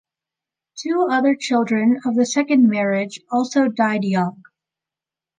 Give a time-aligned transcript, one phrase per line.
[0.79, 4.41] Two other children of the second marriage also died young.